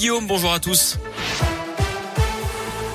Guillaume, 0.00 0.28
bonjour 0.28 0.52
à 0.52 0.60
tous. 0.60 0.96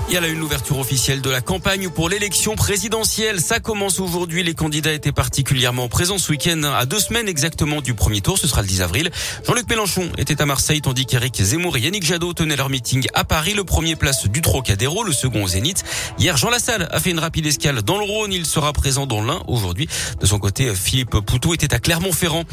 Il 0.10 0.16
y 0.16 0.18
a 0.18 0.22
là 0.22 0.28
une 0.28 0.42
ouverture 0.42 0.78
officielle 0.78 1.22
de 1.22 1.30
la 1.30 1.42
campagne 1.42 1.90
pour 1.90 2.08
l'élection 2.08 2.56
présidentielle. 2.56 3.40
Ça 3.40 3.60
commence 3.60 4.00
aujourd'hui. 4.00 4.44
Les 4.44 4.54
candidats 4.54 4.94
étaient 4.94 5.14
particulièrement 5.14 5.88
présents 5.88 6.18
ce 6.18 6.30
week-end 6.32 6.62
à 6.64 6.86
deux 6.86 7.00
semaines 7.00 7.28
exactement 7.28 7.82
du 7.82 7.94
premier 7.94 8.22
tour. 8.22 8.38
Ce 8.38 8.48
sera 8.48 8.62
le 8.62 8.68
10 8.68 8.82
avril. 8.82 9.10
Jean-Luc 9.48 9.68
Mélenchon 9.70 10.12
était 10.18 10.40
à 10.42 10.46
Marseille 10.46 10.82
tandis 10.82 11.06
qu'Éric 11.06 11.42
Zemmour 11.42 11.78
et 11.78 11.80
Yannick 11.80 12.06
Jadot 12.06 12.34
tenaient 12.34 12.58
leur 12.58 12.70
meeting 12.70 13.08
à 13.14 13.24
Paris. 13.24 13.54
Le 13.54 13.64
premier 13.64 13.96
place 13.96 14.28
du 14.28 14.42
Trocadéro, 14.42 15.04
le 15.04 15.14
second 15.14 15.46
au 15.46 15.48
Zénith. 15.48 15.84
Hier, 16.20 16.38
Jean 16.38 16.50
Lassalle 16.50 16.90
a 16.92 17.00
fait 17.00 17.10
une 17.12 17.20
rapide 17.20 17.46
escale 17.46 17.82
dans 17.82 17.98
le 17.98 18.04
Rhône. 18.04 18.34
Il 18.34 18.46
sera 18.46 18.74
présent 18.74 19.08
dans 19.08 19.24
l'Ain 19.24 19.42
aujourd'hui. 19.48 19.88
De 20.20 20.26
son 20.26 20.38
côté, 20.38 20.76
Philippe 20.76 21.22
Poutou 21.22 21.54
était 21.54 21.74
à 21.74 21.80
Clermont-Ferrand. 21.80 22.44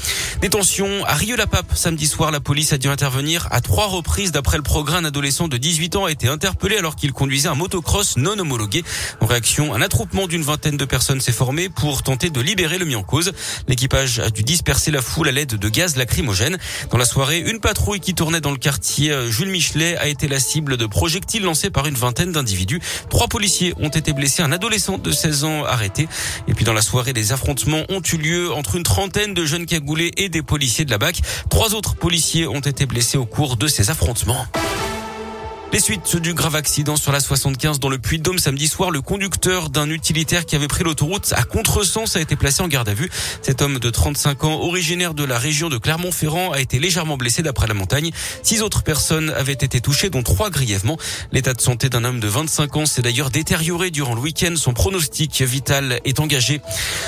Détention 0.40 1.04
à 1.04 1.14
Rieux-la-Pape. 1.14 1.72
Samedi 1.74 2.06
soir, 2.06 2.30
la 2.30 2.40
police 2.40 2.72
a 2.72 2.78
dû 2.78 2.88
intervenir 2.88 3.48
à 3.50 3.60
trois 3.60 3.86
reprises. 3.86 4.32
D'après 4.32 4.56
le 4.56 4.62
progrès, 4.62 4.96
un 4.96 5.04
adolescent 5.04 5.48
de 5.48 5.56
18 5.56 5.96
ans 5.96 6.04
a 6.06 6.12
été 6.12 6.28
interpellé 6.28 6.78
alors 6.78 6.96
qu'il 6.96 7.12
conduisait 7.12 7.39
un 7.48 7.54
motocross 7.54 8.16
non 8.16 8.38
homologué. 8.38 8.82
En 9.20 9.26
réaction, 9.26 9.74
un 9.74 9.80
attroupement 9.80 10.26
d'une 10.26 10.42
vingtaine 10.42 10.76
de 10.76 10.84
personnes 10.84 11.20
s'est 11.20 11.32
formé 11.32 11.68
pour 11.68 12.02
tenter 12.02 12.30
de 12.30 12.40
libérer 12.40 12.78
le 12.78 12.84
mis 12.84 12.96
en 12.96 13.02
cause. 13.02 13.32
L'équipage 13.68 14.18
a 14.18 14.30
dû 14.30 14.42
disperser 14.42 14.90
la 14.90 15.02
foule 15.02 15.28
à 15.28 15.32
l'aide 15.32 15.54
de 15.56 15.68
gaz 15.68 15.96
lacrymogène. 15.96 16.58
Dans 16.90 16.98
la 16.98 17.04
soirée, 17.04 17.38
une 17.38 17.60
patrouille 17.60 18.00
qui 18.00 18.14
tournait 18.14 18.40
dans 18.40 18.50
le 18.50 18.56
quartier 18.56 19.12
euh, 19.12 19.30
Jules 19.30 19.50
Michelet 19.50 19.96
a 19.96 20.08
été 20.08 20.28
la 20.28 20.40
cible 20.40 20.76
de 20.76 20.86
projectiles 20.86 21.42
lancés 21.42 21.70
par 21.70 21.86
une 21.86 21.94
vingtaine 21.94 22.32
d'individus. 22.32 22.80
Trois 23.08 23.28
policiers 23.28 23.74
ont 23.78 23.88
été 23.88 24.12
blessés, 24.12 24.42
un 24.42 24.52
adolescent 24.52 24.98
de 24.98 25.10
16 25.10 25.44
ans 25.44 25.64
arrêté. 25.64 26.08
Et 26.48 26.54
puis 26.54 26.64
dans 26.64 26.72
la 26.72 26.82
soirée, 26.82 27.12
des 27.12 27.32
affrontements 27.32 27.82
ont 27.88 28.02
eu 28.02 28.16
lieu 28.16 28.52
entre 28.52 28.76
une 28.76 28.82
trentaine 28.82 29.34
de 29.34 29.44
jeunes 29.44 29.66
cagoulés 29.66 30.12
et 30.16 30.28
des 30.28 30.42
policiers 30.42 30.84
de 30.84 30.90
la 30.90 30.98
BAC. 30.98 31.20
Trois 31.48 31.74
autres 31.74 31.94
policiers 31.94 32.46
ont 32.46 32.60
été 32.60 32.86
blessés 32.86 33.18
au 33.18 33.26
cours 33.26 33.56
de 33.56 33.66
ces 33.66 33.90
affrontements. 33.90 34.46
Les 35.72 35.78
suites 35.78 36.16
du 36.16 36.34
grave 36.34 36.56
accident 36.56 36.96
sur 36.96 37.12
la 37.12 37.20
75 37.20 37.78
dans 37.78 37.88
le 37.88 37.98
Puy-de-Dôme 37.98 38.40
samedi 38.40 38.66
soir, 38.66 38.90
le 38.90 39.00
conducteur 39.00 39.70
d'un 39.70 39.88
utilitaire 39.88 40.44
qui 40.44 40.56
avait 40.56 40.66
pris 40.66 40.82
l'autoroute 40.82 41.32
à 41.36 41.44
contresens 41.44 42.16
a 42.16 42.20
été 42.20 42.34
placé 42.34 42.60
en 42.60 42.66
garde 42.66 42.88
à 42.88 42.94
vue. 42.94 43.08
Cet 43.40 43.62
homme 43.62 43.78
de 43.78 43.88
35 43.88 44.42
ans, 44.42 44.62
originaire 44.62 45.14
de 45.14 45.22
la 45.22 45.38
région 45.38 45.68
de 45.68 45.78
Clermont-Ferrand, 45.78 46.50
a 46.50 46.60
été 46.60 46.80
légèrement 46.80 47.16
blessé 47.16 47.42
d'après 47.42 47.68
la 47.68 47.74
montagne. 47.74 48.10
Six 48.42 48.62
autres 48.62 48.82
personnes 48.82 49.30
avaient 49.30 49.52
été 49.52 49.80
touchées, 49.80 50.10
dont 50.10 50.24
trois 50.24 50.50
grièvement. 50.50 50.98
L'état 51.30 51.54
de 51.54 51.60
santé 51.60 51.88
d'un 51.88 52.02
homme 52.02 52.18
de 52.18 52.26
25 52.26 52.76
ans 52.76 52.86
s'est 52.86 53.02
d'ailleurs 53.02 53.30
détérioré 53.30 53.92
durant 53.92 54.16
le 54.16 54.20
week-end. 54.20 54.54
Son 54.56 54.72
pronostic 54.72 55.40
vital 55.42 56.00
est 56.04 56.18
engagé. 56.18 56.60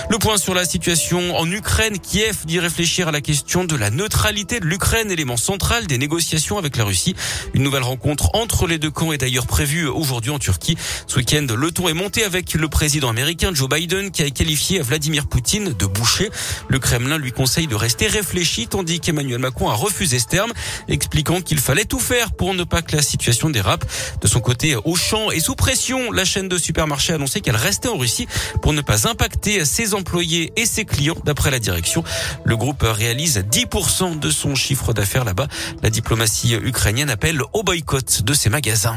Le 0.08 0.18
point 0.18 0.36
sur 0.36 0.54
la 0.54 0.64
situation 0.64 1.36
en 1.36 1.50
Ukraine, 1.50 1.98
Kiev 1.98 2.46
dit 2.46 2.60
réfléchir 2.60 3.08
à 3.08 3.10
la 3.10 3.22
question 3.22 3.64
de 3.64 3.74
la 3.74 3.90
neutralité 3.90 4.60
de 4.60 4.66
l'Ukraine, 4.66 5.10
élément 5.10 5.36
central 5.36 5.88
des 5.88 5.98
négociations 5.98 6.58
avec 6.58 6.76
la 6.76 6.84
Russie. 6.84 7.16
Une 7.54 7.64
nouvelle 7.64 7.82
rencontre 7.82 8.30
entre 8.34 8.51
entre 8.52 8.66
les 8.66 8.76
deux 8.76 8.90
camps 8.90 9.12
est 9.12 9.18
d'ailleurs 9.18 9.46
prévu 9.46 9.86
aujourd'hui 9.86 10.30
en 10.30 10.38
Turquie. 10.38 10.76
Ce 11.06 11.16
week-end, 11.16 11.46
le 11.56 11.70
ton 11.70 11.88
est 11.88 11.94
monté 11.94 12.22
avec 12.22 12.52
le 12.52 12.68
président 12.68 13.08
américain 13.08 13.50
Joe 13.54 13.66
Biden 13.66 14.10
qui 14.10 14.22
a 14.22 14.28
qualifié 14.28 14.80
Vladimir 14.80 15.26
Poutine 15.26 15.72
de 15.72 15.86
boucher. 15.86 16.28
Le 16.68 16.78
Kremlin 16.78 17.16
lui 17.16 17.32
conseille 17.32 17.66
de 17.66 17.74
rester 17.74 18.08
réfléchi 18.08 18.66
tandis 18.66 19.00
qu'Emmanuel 19.00 19.38
Macron 19.38 19.70
a 19.70 19.72
refusé 19.72 20.18
ce 20.18 20.26
terme, 20.26 20.52
expliquant 20.86 21.40
qu'il 21.40 21.60
fallait 21.60 21.86
tout 21.86 21.98
faire 21.98 22.32
pour 22.32 22.52
ne 22.52 22.62
pas 22.64 22.82
que 22.82 22.94
la 22.94 23.00
situation 23.00 23.48
dérape. 23.48 23.86
De 24.20 24.28
son 24.28 24.40
côté, 24.40 24.76
Auchan 24.84 25.30
est 25.30 25.40
sous 25.40 25.54
pression. 25.54 26.12
La 26.12 26.26
chaîne 26.26 26.50
de 26.50 26.58
supermarchés 26.58 27.14
a 27.14 27.16
annoncé 27.16 27.40
qu'elle 27.40 27.56
restait 27.56 27.88
en 27.88 27.96
Russie 27.96 28.26
pour 28.60 28.74
ne 28.74 28.82
pas 28.82 29.08
impacter 29.08 29.64
ses 29.64 29.94
employés 29.94 30.52
et 30.56 30.66
ses 30.66 30.84
clients 30.84 31.16
d'après 31.24 31.50
la 31.50 31.58
direction. 31.58 32.04
Le 32.44 32.58
groupe 32.58 32.82
réalise 32.82 33.38
10% 33.38 34.18
de 34.18 34.30
son 34.30 34.54
chiffre 34.54 34.92
d'affaires 34.92 35.24
là-bas. 35.24 35.48
La 35.82 35.88
diplomatie 35.88 36.52
ukrainienne 36.52 37.08
appelle 37.08 37.40
au 37.54 37.62
boycott 37.62 38.20
de 38.22 38.34
ces 38.42 38.50
magasins. 38.50 38.96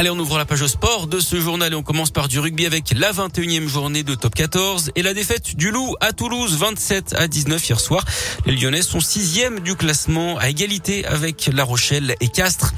Allez, 0.00 0.08
on 0.08 0.18
ouvre 0.18 0.38
la 0.38 0.46
page 0.46 0.66
sport 0.66 1.08
de 1.08 1.20
ce 1.20 1.38
journal 1.38 1.74
et 1.74 1.76
on 1.76 1.82
commence 1.82 2.10
par 2.10 2.26
du 2.26 2.38
rugby 2.38 2.64
avec 2.64 2.94
la 2.96 3.12
21e 3.12 3.68
journée 3.68 4.02
de 4.02 4.14
top 4.14 4.34
14 4.34 4.92
et 4.96 5.02
la 5.02 5.12
défaite 5.12 5.56
du 5.56 5.70
Loup 5.70 5.94
à 6.00 6.14
Toulouse 6.14 6.56
27 6.56 7.16
à 7.18 7.28
19 7.28 7.68
hier 7.68 7.78
soir. 7.78 8.02
Les 8.46 8.56
Lyonnais 8.56 8.80
sont 8.80 9.00
sixième 9.00 9.60
du 9.60 9.76
classement 9.76 10.38
à 10.38 10.48
égalité 10.48 11.04
avec 11.04 11.50
La 11.52 11.64
Rochelle 11.64 12.14
et 12.22 12.28
Castres. 12.28 12.72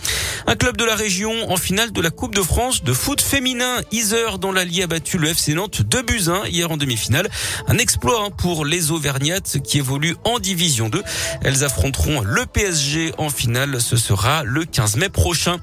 Un 0.49 0.57
club 0.57 0.77
de 0.77 0.85
la 0.85 0.97
région 0.97 1.53
en 1.53 1.57
finale 1.57 1.93
de 1.93 2.01
la 2.01 2.11
Coupe 2.11 2.35
de 2.35 2.43
France 2.43 2.83
de 2.83 2.93
foot 2.93 3.21
féminin. 3.21 3.83
Iser 3.93 4.39
dans 4.41 4.51
l'Allier 4.51 4.83
a 4.83 4.87
battu 4.89 5.17
le 5.17 5.29
FC 5.29 5.55
Nantes 5.55 5.83
2 5.83 6.03
buts 6.03 6.25
1 6.27 6.49
hier 6.49 6.73
en 6.73 6.77
demi-finale. 6.77 7.29
Un 7.69 7.79
exploit 7.79 8.25
hein, 8.25 8.31
pour 8.37 8.65
les 8.65 8.91
Auvergnates 8.91 9.59
qui 9.63 9.79
évoluent 9.79 10.17
en 10.25 10.41
division 10.41 10.89
2. 10.89 11.01
Elles 11.43 11.63
affronteront 11.63 12.23
le 12.23 12.47
PSG 12.47 13.13
en 13.19 13.31
finale. 13.31 13.81
Ce 13.81 13.97
sera 13.97 14.43
le 14.43 14.65
15 14.65 14.97
mai 14.97 15.09
prochain. 15.09 15.59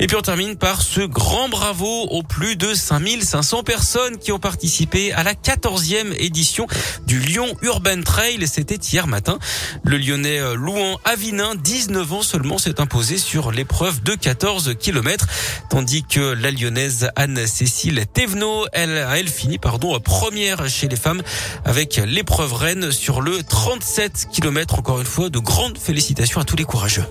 Et 0.00 0.06
puis 0.06 0.16
on 0.16 0.22
termine 0.22 0.54
par 0.54 0.80
ce 0.82 1.00
grand 1.00 1.48
bravo 1.48 2.04
aux 2.10 2.22
plus 2.22 2.54
de 2.54 2.72
5500 2.72 3.64
personnes 3.64 4.18
qui 4.18 4.30
ont 4.30 4.38
participé 4.38 5.12
à 5.12 5.24
la 5.24 5.34
14e 5.34 6.14
édition 6.18 6.68
du 7.08 7.18
Lyon 7.18 7.48
Urban 7.62 8.02
Trail. 8.02 8.46
C'était 8.46 8.76
hier 8.76 9.08
matin. 9.08 9.40
Le 9.82 9.98
Lyonnais 9.98 10.38
euh, 10.38 10.54
Louan 10.54 10.98
Avinin, 11.04 11.56
19 11.56 12.12
ans 12.12 12.22
seulement, 12.22 12.58
s'est 12.58 12.80
imposé 12.80 13.18
sur 13.18 13.50
l'épreuve 13.50 14.00
de 14.04 14.14
14 14.14 14.76
km, 14.78 15.26
tandis 15.68 16.04
que 16.04 16.20
la 16.20 16.52
Lyonnaise 16.52 17.10
Anne-Cécile 17.16 18.06
Thévenot, 18.12 18.66
elle, 18.72 19.04
elle 19.12 19.28
finit 19.28 19.58
pardon 19.58 19.98
première 19.98 20.68
chez 20.68 20.86
les 20.86 20.96
femmes 20.96 21.22
avec 21.64 22.00
l'épreuve 22.06 22.54
reine 22.54 22.92
sur 22.92 23.20
le 23.20 23.42
37 23.42 24.28
km. 24.32 24.78
Encore 24.78 25.00
une 25.00 25.06
fois, 25.06 25.28
de 25.28 25.40
grandes 25.40 25.76
félicitations 25.76 26.40
à 26.40 26.44
tous 26.44 26.56
les 26.56 26.64
courageux. 26.64 27.04